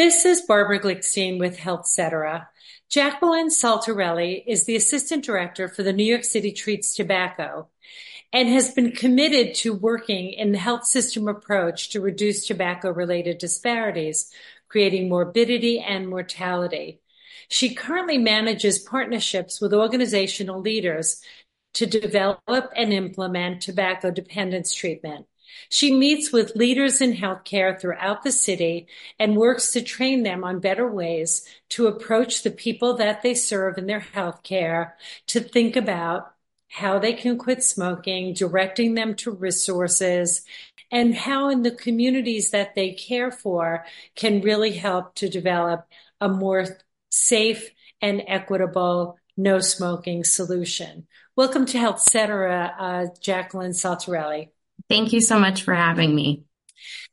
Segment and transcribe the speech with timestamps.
[0.00, 2.48] This is Barbara Glickstein with Healthcetera.
[2.88, 7.68] Jacqueline Saltarelli is the Assistant Director for the New York City Treats Tobacco
[8.32, 14.32] and has been committed to working in the health system approach to reduce tobacco-related disparities,
[14.70, 17.02] creating morbidity and mortality.
[17.48, 21.20] She currently manages partnerships with organizational leaders
[21.74, 25.26] to develop and implement tobacco dependence treatment.
[25.68, 28.88] She meets with leaders in healthcare throughout the city
[29.18, 33.78] and works to train them on better ways to approach the people that they serve
[33.78, 34.92] in their healthcare,
[35.28, 36.32] to think about
[36.68, 40.42] how they can quit smoking, directing them to resources,
[40.90, 45.86] and how in the communities that they care for can really help to develop
[46.20, 46.66] a more
[47.10, 47.70] safe
[48.00, 51.06] and equitable no smoking solution.
[51.34, 54.50] Welcome to Healthcetera, uh, Jacqueline Saltarelli.
[54.90, 56.42] Thank you so much for having me.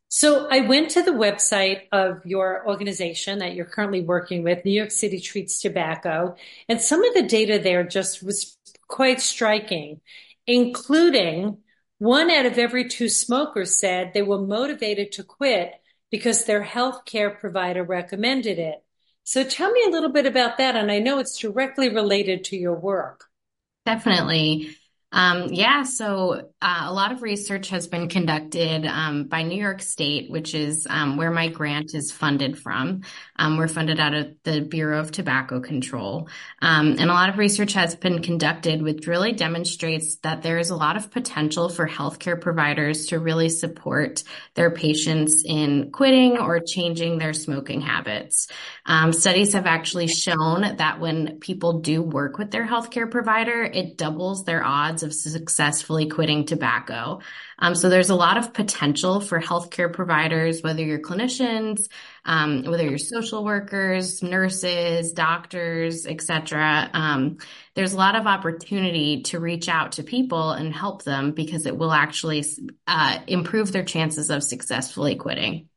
[0.09, 4.71] So I went to the website of your organization that you're currently working with, New
[4.71, 6.35] York City Treats Tobacco,
[6.67, 10.01] and some of the data there just was quite striking,
[10.47, 11.59] including
[11.99, 15.73] one out of every two smokers said they were motivated to quit
[16.09, 18.83] because their health care provider recommended it.
[19.23, 20.75] So tell me a little bit about that.
[20.75, 23.25] And I know it's directly related to your work.
[23.85, 24.75] Definitely.
[25.17, 29.81] Um, yeah, so uh, a lot of research has been conducted um, by New York
[29.81, 33.01] State, which is um, where my grant is funded from.
[33.35, 36.29] Um, we're funded out of the Bureau of Tobacco Control.
[36.61, 40.69] Um, and a lot of research has been conducted, which really demonstrates that there is
[40.69, 46.59] a lot of potential for healthcare providers to really support their patients in quitting or
[46.59, 48.49] changing their smoking habits.
[48.85, 53.97] Um, studies have actually shown that when people do work with their healthcare provider, it
[53.97, 57.21] doubles their odds odds of successfully quitting tobacco.
[57.57, 61.87] Um, so there's a lot of potential for healthcare providers, whether you're clinicians,
[62.25, 66.89] um, whether you're social workers, nurses, doctors, etc.
[66.93, 67.37] Um,
[67.73, 71.75] there's a lot of opportunity to reach out to people and help them because it
[71.75, 72.45] will actually
[72.85, 75.69] uh, improve their chances of successfully quitting.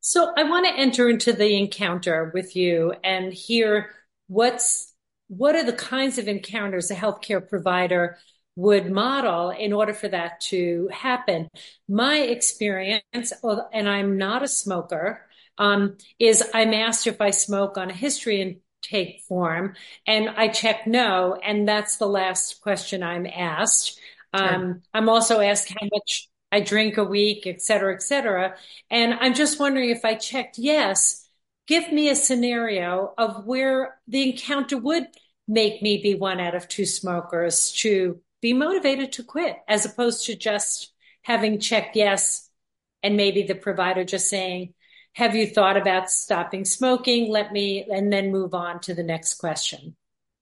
[0.00, 3.90] So I want to enter into the encounter with you and hear
[4.26, 4.94] what's
[5.28, 8.16] what are the kinds of encounters a healthcare provider
[8.58, 11.48] would model in order for that to happen?
[11.88, 13.32] My experience,
[13.72, 15.24] and I'm not a smoker,
[15.58, 19.76] um, is I'm asked if I smoke on a history intake form,
[20.08, 24.00] and I check no, and that's the last question I'm asked.
[24.34, 24.54] Sure.
[24.54, 28.56] Um, I'm also asked how much I drink a week, et cetera, et cetera.
[28.90, 31.28] And I'm just wondering if I checked yes,
[31.68, 35.06] give me a scenario of where the encounter would
[35.46, 40.26] make me be one out of two smokers to be motivated to quit as opposed
[40.26, 42.48] to just having checked yes
[43.02, 44.74] and maybe the provider just saying,
[45.14, 47.30] have you thought about stopping smoking?
[47.30, 49.96] Let me, and then move on to the next question.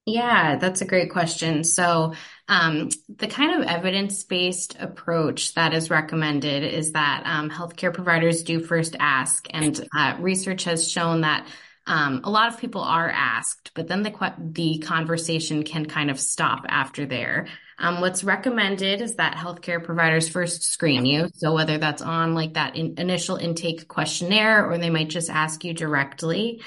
[0.04, 1.64] Yeah, that's a great question.
[1.64, 2.14] So,
[2.46, 8.44] um, the kind of evidence based approach that is recommended is that um, healthcare providers
[8.44, 11.48] do first ask, and uh, research has shown that
[11.88, 16.20] um, a lot of people are asked, but then the the conversation can kind of
[16.20, 17.48] stop after there.
[17.78, 21.28] Um, what's recommended is that healthcare providers first screen you.
[21.34, 25.62] So whether that's on like that in, initial intake questionnaire, or they might just ask
[25.64, 26.62] you directly.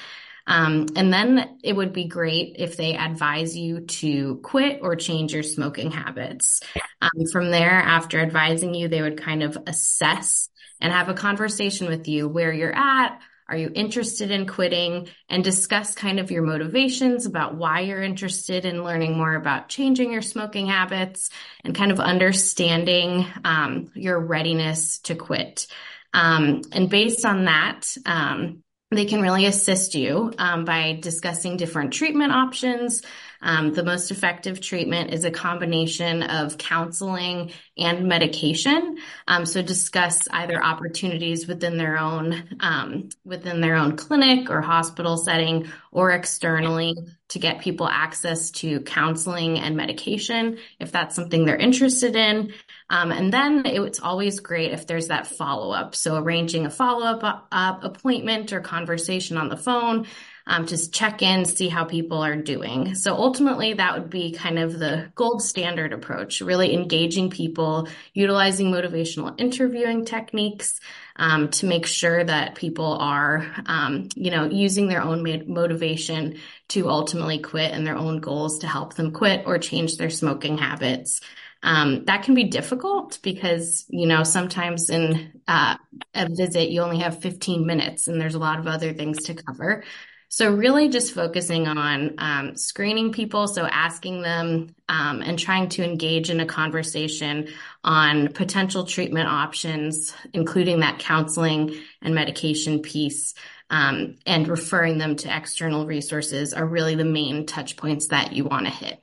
[0.46, 5.32] Um, and then it would be great if they advise you to quit or change
[5.32, 6.60] your smoking habits.
[7.00, 10.48] Um, from there, after advising you, they would kind of assess
[10.80, 13.20] and have a conversation with you where you're at,
[13.50, 15.08] are you interested in quitting?
[15.28, 20.12] And discuss kind of your motivations about why you're interested in learning more about changing
[20.12, 21.30] your smoking habits
[21.64, 25.66] and kind of understanding um, your readiness to quit.
[26.14, 31.92] Um, and based on that, um, they can really assist you um, by discussing different
[31.92, 33.02] treatment options.
[33.40, 38.98] Um, the most effective treatment is a combination of counseling and medication.
[39.28, 45.16] Um, so discuss either opportunities within their own um, within their own clinic or hospital
[45.16, 46.96] setting, or externally
[47.28, 52.52] to get people access to counseling and medication if that's something they're interested in.
[52.90, 55.94] Um, and then it's always great if there's that follow up.
[55.94, 60.06] So arranging a follow up uh, appointment or conversation on the phone
[60.46, 62.96] um, to check in, see how people are doing.
[62.96, 68.72] So ultimately, that would be kind of the gold standard approach, really engaging people, utilizing
[68.72, 70.80] motivational interviewing techniques
[71.14, 76.38] um, to make sure that people are, um, you know, using their own motivation
[76.68, 80.58] to ultimately quit and their own goals to help them quit or change their smoking
[80.58, 81.20] habits.
[81.62, 85.76] Um, that can be difficult because, you know, sometimes in uh,
[86.14, 89.34] a visit, you only have 15 minutes and there's a lot of other things to
[89.34, 89.84] cover.
[90.32, 95.82] So, really just focusing on um, screening people, so asking them um, and trying to
[95.82, 97.48] engage in a conversation
[97.82, 103.34] on potential treatment options, including that counseling and medication piece,
[103.70, 108.44] um, and referring them to external resources are really the main touch points that you
[108.44, 109.00] want to hit.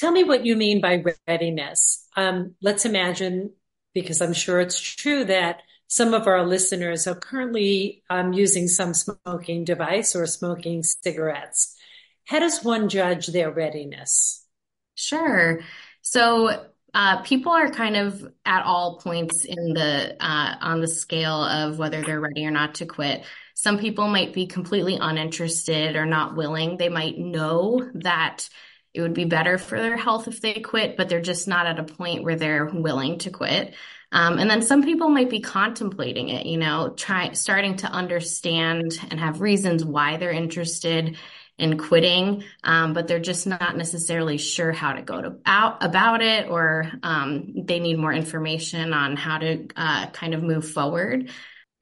[0.00, 2.08] Tell me what you mean by readiness.
[2.16, 3.52] Um, let's imagine,
[3.92, 8.94] because I'm sure it's true that some of our listeners are currently um, using some
[8.94, 11.76] smoking device or smoking cigarettes.
[12.24, 14.46] How does one judge their readiness?
[14.94, 15.60] Sure.
[16.00, 16.64] So
[16.94, 21.78] uh, people are kind of at all points in the uh, on the scale of
[21.78, 23.22] whether they're ready or not to quit.
[23.54, 26.78] Some people might be completely uninterested or not willing.
[26.78, 28.48] They might know that
[28.92, 31.78] it would be better for their health if they quit, but they're just not at
[31.78, 33.74] a point where they're willing to quit.
[34.12, 38.98] Um, and then some people might be contemplating it, you know, try starting to understand
[39.10, 41.16] and have reasons why they're interested
[41.58, 46.22] in quitting, um, but they're just not necessarily sure how to go to, out about
[46.22, 51.30] it, or um, they need more information on how to uh, kind of move forward.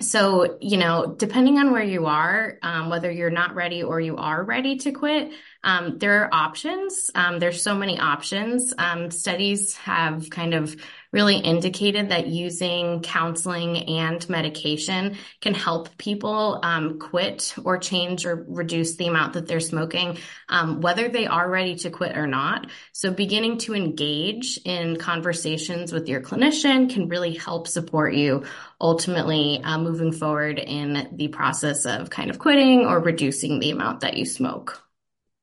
[0.01, 4.17] So, you know, depending on where you are, um, whether you're not ready or you
[4.17, 5.33] are ready to quit,
[5.65, 7.11] um, there are options.
[7.17, 8.73] Um, there's so many options.
[8.79, 10.77] Um, studies have kind of
[11.13, 18.45] really indicated that using counseling and medication can help people um, quit or change or
[18.49, 20.19] reduce the amount that they're smoking,
[20.49, 22.67] um, whether they are ready to quit or not.
[22.93, 28.45] So beginning to engage in conversations with your clinician can really help support you
[28.81, 34.01] ultimately uh, moving forward in the process of kind of quitting or reducing the amount
[34.01, 34.83] that you smoke.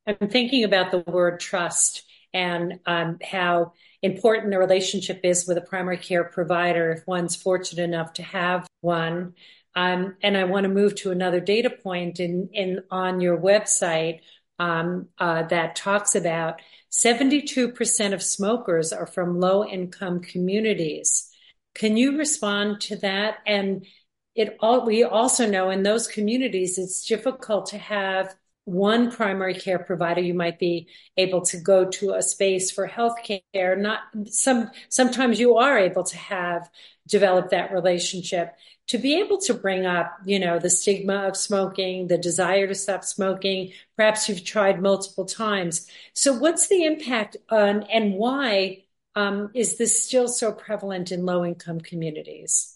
[0.07, 2.03] I'm thinking about the word trust
[2.33, 3.73] and um, how
[4.05, 8.67] important the relationship is with a primary care provider if one's fortunate enough to have
[8.81, 9.33] one.
[9.75, 14.19] Um, and I want to move to another data point in, in on your website
[14.59, 16.61] um, uh, that talks about
[16.91, 21.29] 72% of smokers are from low income communities.
[21.73, 23.39] Can you respond to that?
[23.45, 23.85] And
[24.35, 28.33] it all, we also know in those communities, it's difficult to have
[28.65, 33.77] one primary care provider you might be able to go to a space for healthcare.
[33.77, 36.69] Not some sometimes you are able to have
[37.07, 38.55] develop that relationship.
[38.89, 42.75] To be able to bring up you know the stigma of smoking the desire to
[42.75, 45.87] stop smoking perhaps you've tried multiple times.
[46.13, 48.83] So what's the impact on and why
[49.15, 52.74] um, is this still so prevalent in low income communities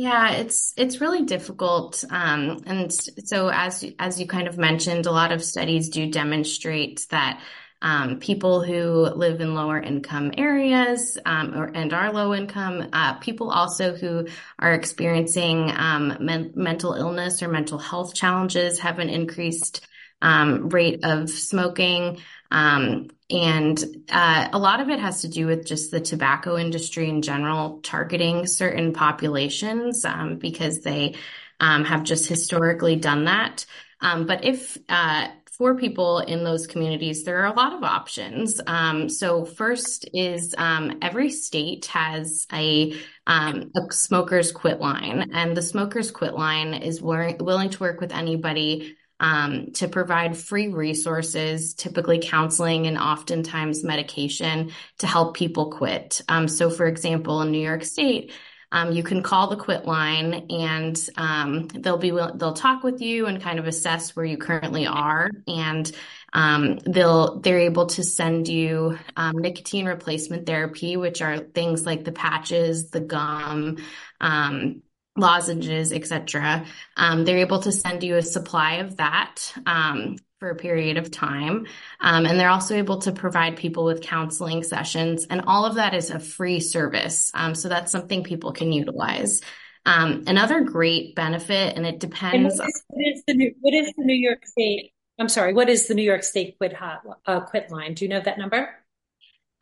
[0.00, 5.10] yeah, it's it's really difficult, um, and so as as you kind of mentioned, a
[5.10, 7.42] lot of studies do demonstrate that
[7.82, 13.18] um, people who live in lower income areas um, or, and are low income, uh,
[13.18, 14.26] people also who
[14.58, 19.86] are experiencing um, men- mental illness or mental health challenges have an increased
[20.22, 22.22] um, rate of smoking.
[22.50, 27.08] Um, and uh, a lot of it has to do with just the tobacco industry
[27.08, 31.14] in general targeting certain populations um, because they
[31.60, 33.66] um, have just historically done that.
[34.00, 35.28] Um, but if uh,
[35.60, 38.60] for people in those communities, there are a lot of options.
[38.66, 42.94] Um, so first is um, every state has a,
[43.26, 48.12] um, a smokers quit line, and the smokers quit line is willing to work with
[48.12, 56.22] anybody um, to provide free resources, typically counseling and oftentimes medication to help people quit.
[56.28, 58.32] Um, so, for example, in New York State,
[58.72, 63.26] um, you can call the quit line and um, they'll be they'll talk with you
[63.26, 65.90] and kind of assess where you currently are and
[66.32, 72.04] um, they'll they're able to send you um, nicotine replacement therapy which are things like
[72.04, 73.78] the patches the gum
[74.20, 74.82] um,
[75.20, 76.64] lozenges, etc.
[76.96, 81.10] Um, they're able to send you a supply of that um, for a period of
[81.10, 81.66] time.
[82.00, 85.26] Um, and they're also able to provide people with counseling sessions.
[85.28, 87.30] And all of that is a free service.
[87.34, 89.42] Um, so that's something people can utilize.
[89.86, 92.58] Um, another great benefit, and it depends.
[92.58, 94.92] What is, what, is the, what is the New York State?
[95.18, 95.52] I'm sorry.
[95.52, 97.94] What is the New York State quit hot uh, quit line?
[97.94, 98.70] Do you know that number?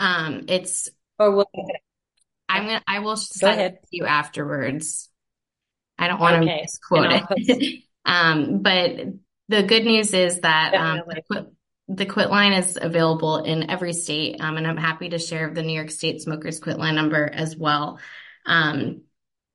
[0.00, 0.88] Um, it's
[1.18, 1.50] or will
[2.48, 5.10] I'm gonna I will send it to you afterwards.
[5.98, 6.56] I don't want okay.
[6.56, 7.82] to misquote it.
[8.04, 8.96] um, but
[9.48, 11.46] the good news is that um, the, quit,
[11.88, 15.62] the, quit, line is available in every state, um, and I'm happy to share the
[15.62, 17.98] New York State Smokers Quit Line number as well.
[18.46, 19.02] Um,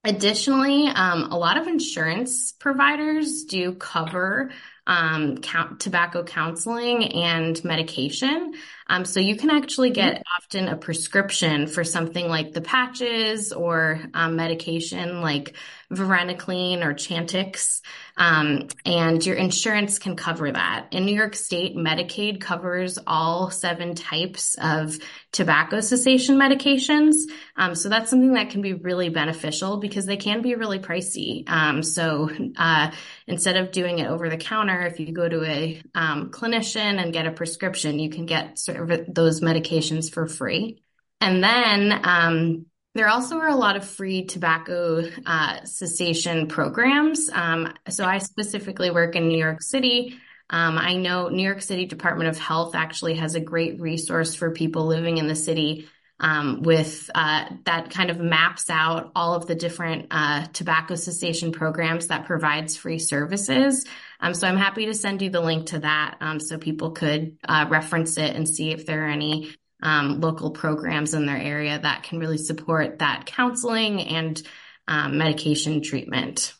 [0.03, 4.51] additionally, um, a lot of insurance providers do cover
[4.85, 8.53] um, count, tobacco counseling and medication.
[8.87, 10.21] Um, so you can actually get mm-hmm.
[10.37, 15.55] often a prescription for something like the patches or um, medication like
[15.93, 17.81] varenicline or Chantix,
[18.17, 20.87] um, and your insurance can cover that.
[20.91, 24.97] In New York State, Medicaid covers all seven types of
[25.31, 27.15] tobacco cessation medications.
[27.55, 31.47] Um, so that's something that can be really beneficial because they can be really pricey.
[31.49, 32.91] Um, so uh,
[33.25, 37.13] instead of doing it over the counter, if you go to a um, clinician and
[37.13, 38.59] get a prescription, you can get
[39.07, 40.81] those medications for free.
[41.21, 42.65] And then um,
[42.95, 47.29] there also are a lot of free tobacco uh, cessation programs.
[47.31, 50.17] Um, so I specifically work in New York City.
[50.49, 54.51] Um, I know New York City Department of Health actually has a great resource for
[54.51, 55.87] people living in the city
[56.19, 61.51] um, with uh, that kind of maps out all of the different uh, tobacco cessation
[61.51, 63.85] programs that provides free services.
[64.23, 67.37] Um, so I'm happy to send you the link to that um, so people could
[67.45, 71.77] uh, reference it and see if there are any um, local programs in their area
[71.77, 74.41] that can really support that counseling and
[74.87, 76.53] um, medication treatment.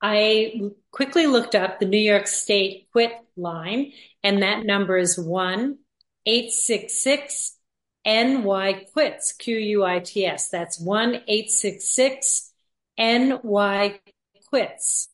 [0.00, 3.92] I quickly looked up the New York State Quit line,
[4.22, 5.78] and that number is 1
[6.24, 7.58] 866
[8.06, 10.50] NY Quits, Q U I T S.
[10.50, 12.52] That's 1 866
[12.96, 14.00] NY
[14.48, 15.08] Quits,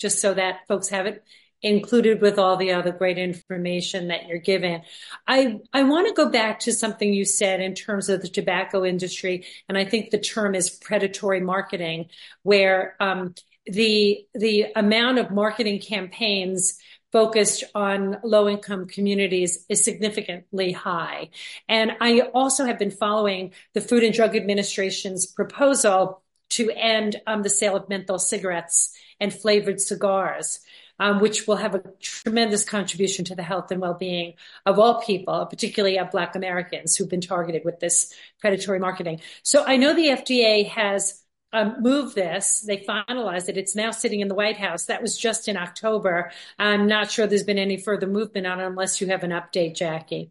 [0.00, 1.22] just so that folks have it
[1.62, 4.80] included with all the other great information that you're given.
[5.26, 8.84] I, I want to go back to something you said in terms of the tobacco
[8.84, 9.44] industry.
[9.68, 12.08] And I think the term is predatory marketing,
[12.42, 13.34] where, um,
[13.66, 16.78] the, the amount of marketing campaigns
[17.12, 21.28] focused on low income communities is significantly high.
[21.68, 27.42] And I also have been following the Food and Drug Administration's proposal to end um,
[27.42, 30.60] the sale of menthol cigarettes and flavored cigars
[31.00, 34.34] um, which will have a tremendous contribution to the health and well-being
[34.66, 39.20] of all people, particularly of Black Americans who've been targeted with this predatory marketing.
[39.42, 42.60] So I know the FDA has um, moved this.
[42.60, 43.56] They finalized it.
[43.56, 44.84] It's now sitting in the White House.
[44.84, 46.30] That was just in October.
[46.58, 49.76] I'm not sure there's been any further movement on it unless you have an update,
[49.76, 50.30] Jackie.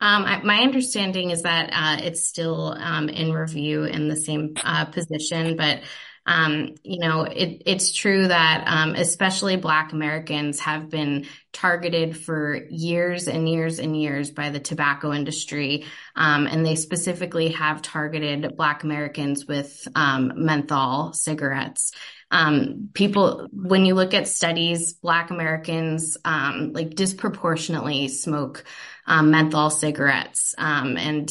[0.00, 4.54] Um, I, my understanding is that uh, it's still um, in review in the same
[4.64, 5.80] uh, position, but
[6.26, 12.54] um, you know, it, it's true that um, especially Black Americans have been targeted for
[12.70, 15.86] years and years and years by the tobacco industry.
[16.14, 21.92] Um, and they specifically have targeted Black Americans with um, menthol cigarettes.
[22.30, 28.64] Um, people, when you look at studies, Black Americans um, like disproportionately smoke
[29.10, 30.54] menthol cigarettes.
[30.58, 31.30] and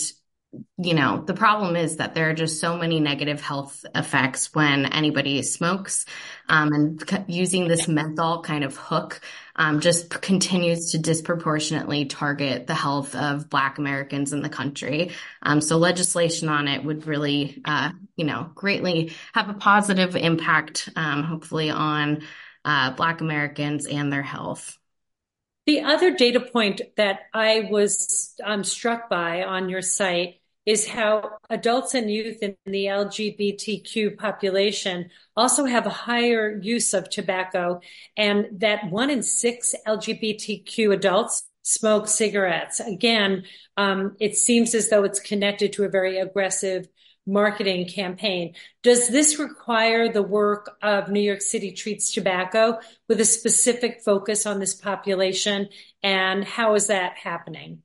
[0.78, 4.88] you know, the problem is that there are just so many negative health effects when
[4.88, 6.06] anybody smokes.
[6.48, 9.22] Um, and c- using this menthol kind of hook
[9.56, 15.12] um, just p- continues to disproportionately target the health of Black Americans in the country.
[15.44, 20.90] Um, so legislation on it would really, uh, you know, greatly have a positive impact,
[20.96, 22.24] um, hopefully, on
[22.66, 24.80] uh, Black Americans and their health.
[25.70, 31.38] The other data point that I was um, struck by on your site is how
[31.48, 37.82] adults and youth in the LGBTQ population also have a higher use of tobacco
[38.18, 42.80] and that one in six LGBTQ adults smoke cigarettes.
[42.80, 43.44] Again,
[43.78, 46.88] um, it seems as though it's connected to a very aggressive
[47.30, 48.56] marketing campaign.
[48.82, 54.46] Does this require the work of New York City Treats Tobacco with a specific focus
[54.46, 55.70] on this population?
[56.02, 57.84] And how is that happening?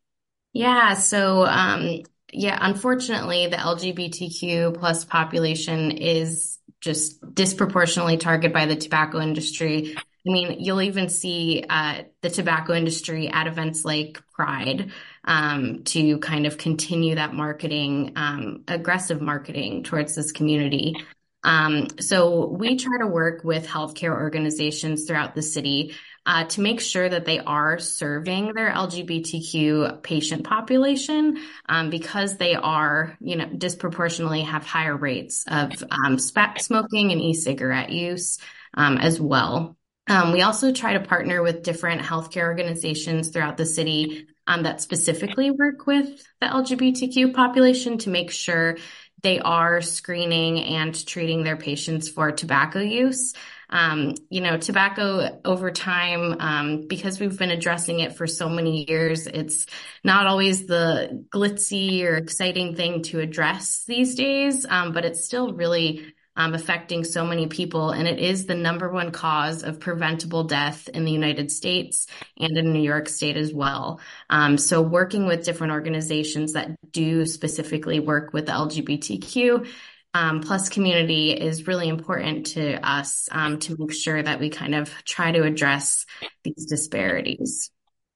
[0.52, 8.76] Yeah, so um, yeah, unfortunately, the LGBTQ plus population is just disproportionately targeted by the
[8.76, 9.94] tobacco industry.
[9.96, 14.90] I mean, you'll even see uh, the tobacco industry at events like Pride
[15.24, 20.96] um, to kind of continue that marketing, um, aggressive marketing towards this community.
[21.42, 25.94] Um, so we try to work with healthcare organizations throughout the city
[26.26, 31.38] uh, to make sure that they are serving their LGBTQ patient population
[31.68, 37.90] um, because they are, you know, disproportionately have higher rates of um, smoking and e-cigarette
[37.90, 38.38] use
[38.72, 39.76] um, as well.
[40.06, 44.82] Um, we also try to partner with different healthcare organizations throughout the city um, that
[44.82, 48.76] specifically work with the LGBTQ population to make sure
[49.22, 53.32] they are screening and treating their patients for tobacco use.
[53.70, 58.84] Um, you know, tobacco over time, um, because we've been addressing it for so many
[58.88, 59.66] years, it's
[60.04, 65.54] not always the glitzy or exciting thing to address these days, um, but it's still
[65.54, 67.90] really um, affecting so many people.
[67.90, 72.06] And it is the number one cause of preventable death in the United States
[72.38, 74.00] and in New York State as well.
[74.30, 79.66] Um, so working with different organizations that do specifically work with the LGBTQ
[80.14, 84.76] um, plus community is really important to us um, to make sure that we kind
[84.76, 86.06] of try to address
[86.44, 87.70] these disparities.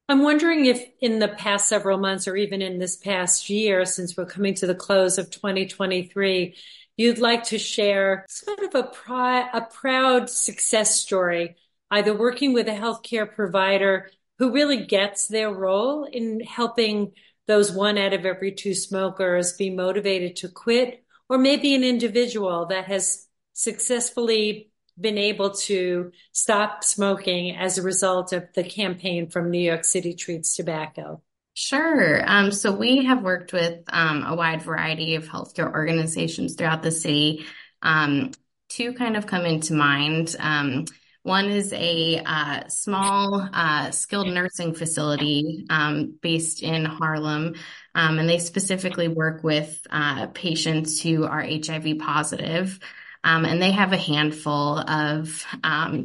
[0.08, 4.16] I'm wondering if in the past several months or even in this past year, since
[4.16, 6.54] we're coming to the close of 2023,
[6.98, 11.56] you'd like to share sort of a, pri- a proud success story,
[11.90, 17.12] either working with a healthcare provider who really gets their role in helping
[17.46, 22.66] those one out of every two smokers be motivated to quit, or maybe an individual
[22.66, 29.50] that has successfully been able to stop smoking as a result of the campaign from
[29.50, 31.22] New York City Treats Tobacco?
[31.60, 32.22] Sure.
[32.24, 36.92] Um, so we have worked with um, a wide variety of healthcare organizations throughout the
[36.92, 37.46] city.
[37.82, 38.30] Um,
[38.68, 40.36] two kind of come into mind.
[40.38, 40.84] Um,
[41.24, 47.56] one is a uh, small uh, skilled nursing facility um, based in Harlem,
[47.92, 52.78] um, and they specifically work with uh, patients who are HIV positive.
[53.24, 55.44] And they have a handful of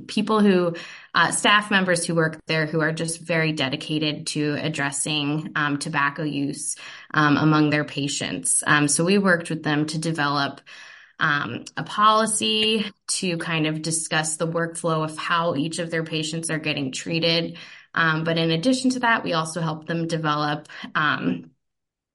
[0.08, 0.76] people who,
[1.14, 6.24] uh, staff members who work there who are just very dedicated to addressing um, tobacco
[6.24, 6.76] use
[7.14, 8.64] um, among their patients.
[8.66, 10.62] Um, so we worked with them to develop
[11.20, 16.50] um, a policy to kind of discuss the workflow of how each of their patients
[16.50, 17.58] are getting treated.
[17.94, 20.68] but in addition to that, we also help them develop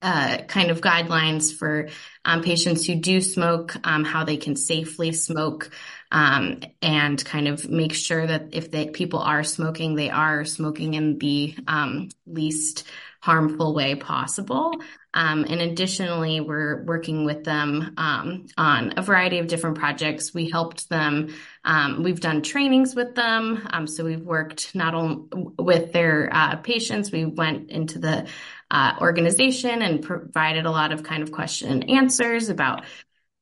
[0.01, 1.89] uh, kind of guidelines for
[2.25, 5.71] um, patients who do smoke, um, how they can safely smoke,
[6.13, 10.95] um, and kind of make sure that if they, people are smoking, they are smoking
[10.95, 12.85] in the um, least
[13.21, 14.73] harmful way possible.
[15.15, 20.33] Um, and additionally, we're working with them um, on a variety of different projects.
[20.33, 21.35] We helped them.
[21.65, 23.67] Um, we've done trainings with them.
[23.71, 25.29] Um, so we've worked not only
[25.59, 28.29] with their uh, patients, we went into the
[28.71, 32.85] uh, organization and provided a lot of kind of question and answers about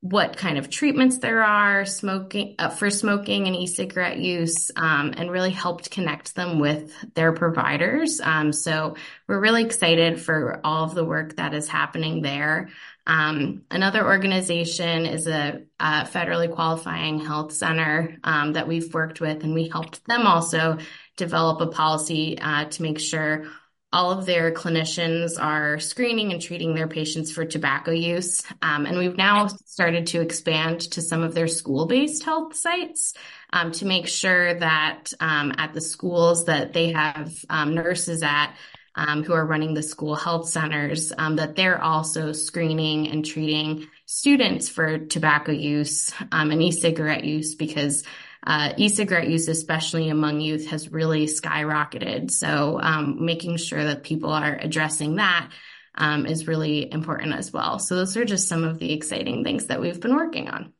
[0.00, 5.30] what kind of treatments there are smoking uh, for smoking and e-cigarette use um, and
[5.30, 8.20] really helped connect them with their providers.
[8.22, 12.68] Um, so we're really excited for all of the work that is happening there.
[13.06, 19.44] Um, another organization is a, a, federally qualifying health center um, that we've worked with
[19.44, 20.78] and we helped them also
[21.16, 23.46] develop a policy uh, to make sure
[23.92, 28.42] all of their clinicians are screening and treating their patients for tobacco use.
[28.60, 33.14] Um, and we've now started to expand to some of their school-based health sites
[33.52, 38.54] um, to make sure that um, at the schools that they have um, nurses at
[38.96, 43.86] um, who are running the school health centers, um, that they're also screening and treating
[44.06, 48.04] students for tobacco use and e-cigarette use because
[48.46, 52.30] uh, e-cigarette use, especially among youth, has really skyrocketed.
[52.30, 55.50] So um, making sure that people are addressing that
[55.96, 57.78] um, is really important as well.
[57.78, 60.72] So those are just some of the exciting things that we've been working on.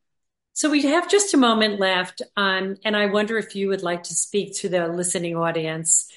[0.53, 4.05] So we have just a moment left on, and I wonder if you would like
[4.05, 6.11] to speak to the listening audience.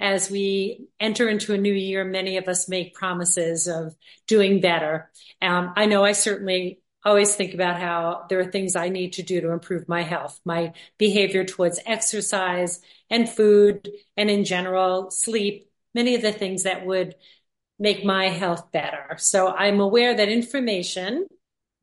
[0.00, 3.94] As we enter into a new year, many of us make promises of
[4.26, 5.10] doing better.
[5.40, 9.22] Um, I know I certainly always think about how there are things I need to
[9.22, 15.68] do to improve my health, my behavior towards exercise and food, and in general, sleep,
[15.94, 17.14] many of the things that would
[17.78, 19.16] make my health better.
[19.18, 21.26] So I'm aware that information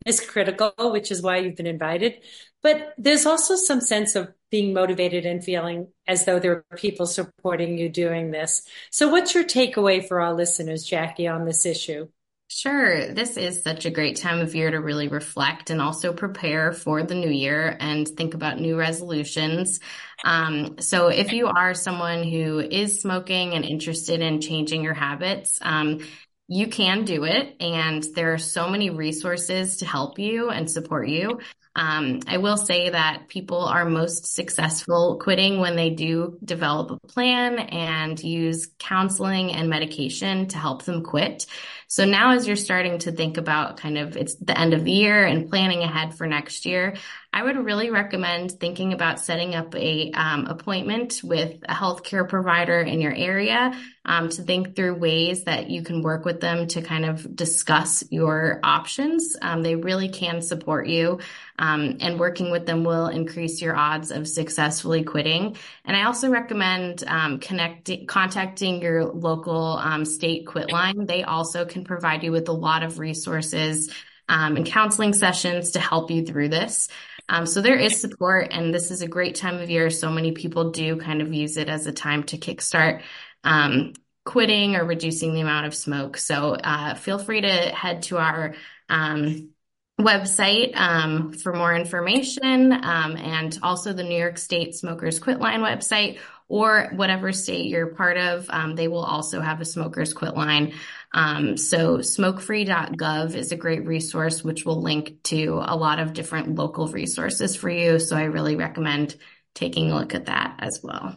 [0.05, 2.23] is critical, which is why you've been invited.
[2.61, 7.05] But there's also some sense of being motivated and feeling as though there are people
[7.05, 8.67] supporting you doing this.
[8.91, 12.07] So what's your takeaway for our listeners, Jackie, on this issue?
[12.51, 13.13] Sure.
[13.13, 17.03] This is such a great time of year to really reflect and also prepare for
[17.03, 19.79] the new year and think about new resolutions.
[20.23, 25.59] Um, so if you are someone who is smoking and interested in changing your habits,
[25.61, 25.99] um,
[26.47, 27.55] you can do it.
[27.59, 31.39] And there are so many resources to help you and support you.
[31.79, 37.07] Um, I will say that people are most successful quitting when they do develop a
[37.07, 41.45] plan and use counseling and medication to help them quit.
[41.87, 44.91] So now as you're starting to think about kind of it's the end of the
[44.91, 46.97] year and planning ahead for next year,
[47.31, 52.81] I would really recommend thinking about setting up a um, appointment with a healthcare provider
[52.81, 53.71] in your area
[54.03, 58.03] um, to think through ways that you can work with them to kind of discuss
[58.09, 59.37] your options.
[59.43, 61.19] Um, they really can support you,
[61.59, 65.55] um, and working with them will increase your odds of successfully quitting.
[65.85, 71.05] And I also recommend um, connecting, contacting your local um, state quit line.
[71.05, 73.93] They also can provide you with a lot of resources
[74.27, 76.87] um, and counseling sessions to help you through this.
[77.29, 79.89] Um, so there is support, and this is a great time of year.
[79.91, 83.03] So many people do kind of use it as a time to kickstart
[83.43, 83.93] um,
[84.25, 86.17] quitting or reducing the amount of smoke.
[86.17, 88.55] So uh, feel free to head to our
[88.89, 89.51] um,
[89.99, 95.61] website um, for more information um, and also the New York State Smokers Quit Line
[95.61, 98.49] website or whatever state you're part of.
[98.49, 100.73] Um, they will also have a Smokers Quit Line.
[101.13, 106.55] Um, so smokefree.gov is a great resource, which will link to a lot of different
[106.55, 107.99] local resources for you.
[107.99, 109.15] So I really recommend
[109.53, 111.15] taking a look at that as well.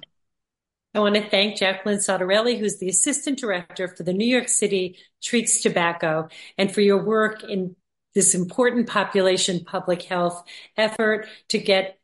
[0.95, 4.99] I want to thank Jacqueline Sartorelli, who's the Assistant Director for the New York City
[5.23, 7.77] Treats Tobacco, and for your work in
[8.15, 10.45] this important population public health
[10.77, 11.99] effort to get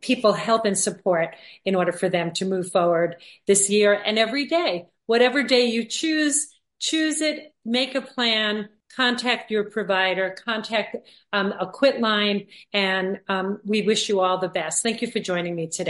[0.00, 1.34] people help and support
[1.64, 4.86] in order for them to move forward this year and every day.
[5.06, 10.96] Whatever day you choose, choose it, make a plan, contact your provider, contact
[11.32, 14.82] um, a quit line, and um, we wish you all the best.
[14.82, 15.84] Thank you for joining me today.